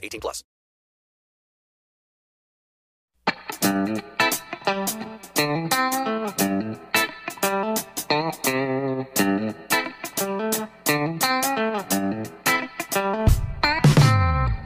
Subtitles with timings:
[0.00, 0.44] 18 plus.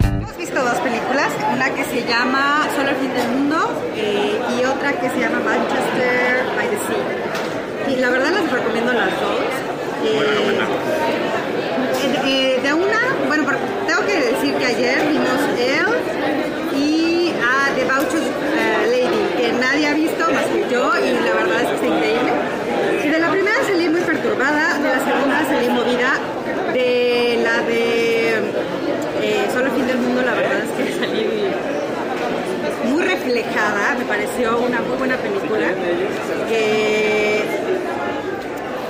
[0.01, 4.65] Hemos visto dos películas, una que se llama Solo el fin del mundo eh, y
[4.65, 7.93] otra que se llama Manchester by the Sea.
[7.93, 9.41] Y la verdad les recomiendo las dos.
[10.05, 10.59] Eh,
[12.27, 17.85] eh, de una, bueno, pero tengo que decir que ayer vimos Elle y a The
[17.85, 21.75] Bauchus eh, Lady, que nadie ha visto más que yo y la verdad es que
[21.75, 22.33] está increíble.
[23.05, 26.19] Y de la primera salí muy perturbada, de la segunda salí movida,
[26.73, 28.29] de la de
[29.23, 31.27] eh, Solo el fin del mundo, la verdad es que salí
[32.91, 35.69] muy reflejada, me pareció una muy buena película
[36.49, 37.45] que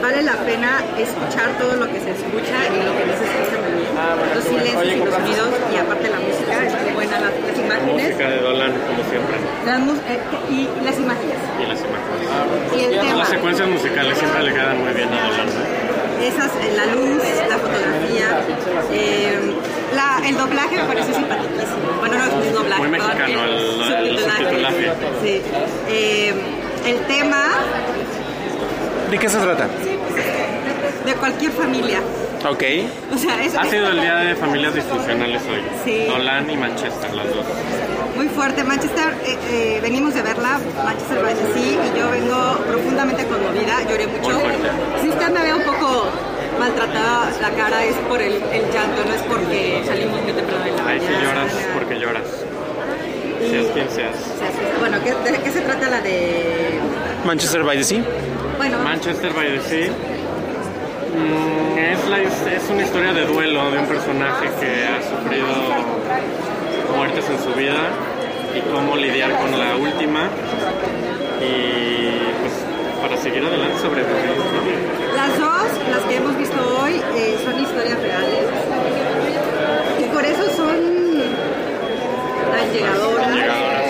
[0.02, 3.56] vale la pena escuchar todo lo que se escucha y lo que no se escucha
[3.62, 3.90] también.
[4.34, 7.94] Los silencios y los sonidos y aparte la música, es muy buena, las, las imágenes
[7.94, 9.34] Música de Dolan, como siempre.
[9.64, 9.78] las
[10.10, 10.18] eh,
[10.50, 11.38] y las imágenes.
[11.60, 12.26] Y las imágenes.
[12.74, 13.14] Y el tema.
[13.18, 15.48] Las secuencias musicales siempre le quedan muy bien a Dolan.
[16.22, 18.26] Esas, eh, la luz, la fotografía,
[18.92, 19.38] eh,
[19.94, 21.90] la- el doblaje me parece simpaticísimo.
[22.00, 24.92] Bueno, no es un doblaje, Muy mexicano, el- el subtitulaje.
[25.22, 25.42] Sí.
[25.88, 26.34] Eh,
[26.86, 27.42] el tema
[29.10, 29.68] ¿De qué se trata?
[31.04, 31.98] de cualquier familia.
[32.48, 32.62] Ok.
[33.14, 35.60] O sea, es, Ha es sido el día de familias disfuncionales hoy.
[35.84, 36.06] Sí.
[36.08, 37.44] Dolan y Manchester, las dos.
[38.16, 38.64] muy fuerte.
[38.64, 43.82] Manchester, eh, eh, venimos de verla, Manchester by the Sea, y yo vengo profundamente conmovida,
[43.88, 44.30] lloré mucho.
[44.30, 44.68] Muy fuerte.
[45.02, 46.06] Si usted me ve un poco
[46.58, 50.70] maltratada la cara es por el, el llanto, no es porque salimos muy temprano de
[50.72, 51.22] la Ahí sí mañana.
[51.24, 52.24] lloras porque lloras.
[53.50, 54.14] Seas quien seas.
[54.16, 56.78] O sea, sí, bueno, ¿qué, ¿de qué se trata la de...?
[57.26, 58.02] Manchester by the Sea.
[58.56, 63.86] Bueno, Manchester by the Sea mm, es, la, es una historia de duelo de un
[63.86, 65.46] personaje que ha sufrido
[66.96, 67.90] muertes en su vida
[68.54, 70.28] y cómo lidiar con la última
[71.40, 72.10] y
[72.40, 72.52] pues
[73.02, 74.36] para seguir adelante sobrevivir.
[74.36, 75.14] ¿no?
[75.14, 78.46] las dos, las que hemos visto hoy, eh, son historias reales.
[80.00, 80.76] Y por eso son
[82.50, 83.34] tan llegadoras.
[83.34, 83.84] Llegadoras.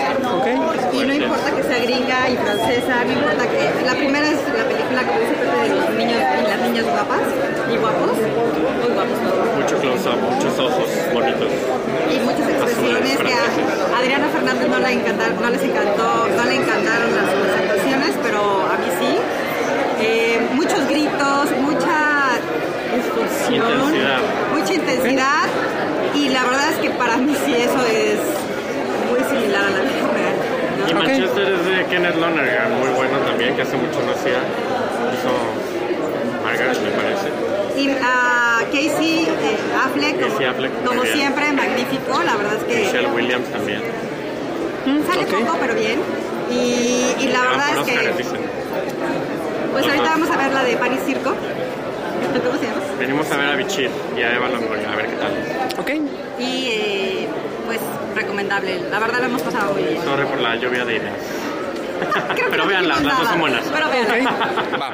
[0.93, 3.85] Y no importa que sea gringa y francesa, no importa que...
[3.85, 4.39] La primera es
[4.95, 7.25] la película que se trata de los niños y las niñas guapas
[7.71, 8.11] y guapos.
[8.15, 9.47] Muy guapos todos.
[9.59, 11.51] Mucho close-up, muchos ojos bonitos.
[12.11, 16.55] y muchas expresiones que a Adriana Fernández no, la encantar- no les encantó, no le
[16.55, 17.29] encantaron las,
[17.59, 19.11] actuaciones, pero a mí sí.
[19.99, 21.95] Eh, muchos gritos, mucha
[23.49, 24.19] Intensidad.
[24.53, 25.43] mucha intensidad
[26.13, 28.19] y la verdad es que para mí sí eso es
[29.09, 30.35] muy similar a la vida real.
[30.79, 30.89] ¿no?
[30.89, 34.39] Y Manchester es de Kenneth Lonergan, muy bueno también, que hace mucho no hacía.
[35.25, 37.27] Hizo Margaret, me parece.
[37.81, 42.63] Y a Casey eh, Affleck, como, Casey Affleck, muy como siempre, magnífico, la verdad es
[42.63, 43.81] que Michelle Williams también.
[45.07, 45.29] sale Ok.
[45.45, 45.99] poco pero bien.
[46.51, 48.13] Y, y la Ah, verdad es que...
[48.23, 48.39] Dicen.
[49.73, 51.31] Pues ahorita vamos a ver la de Paris Circo.
[51.31, 52.81] ¿Cómo se llama?
[52.99, 55.79] Venimos a ver a Bichir y a Eva Longoria, a ver qué tal.
[55.79, 55.89] Ok.
[56.39, 57.27] Y eh,
[57.65, 57.79] pues
[58.15, 58.79] recomendable.
[58.89, 60.01] La verdad la hemos pasado muy bien.
[60.03, 61.13] Sorry por la lluvia de ideas.
[61.99, 63.63] Creo que Pero dijimos las dos son buenas.
[63.73, 64.33] Pero véanlas.
[64.81, 64.93] Va.